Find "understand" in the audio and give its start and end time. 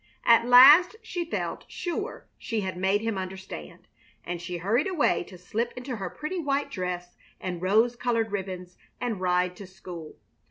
3.19-3.87